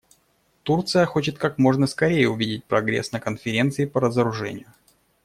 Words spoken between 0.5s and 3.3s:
Турция хочет как можно скорее увидеть прогресс на